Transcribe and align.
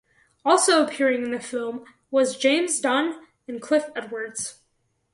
Also 0.43 0.83
appearing 0.83 1.25
in 1.25 1.29
the 1.29 1.39
film 1.39 1.85
was 2.09 2.35
James 2.35 2.79
Dunn 2.79 3.23
and 3.47 3.61
Cliff 3.61 3.85
Edwards. 3.95 4.57